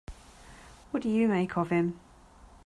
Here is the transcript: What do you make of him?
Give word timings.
What 0.89 1.03
do 1.03 1.09
you 1.09 1.27
make 1.27 1.55
of 1.57 1.69
him? 1.69 1.99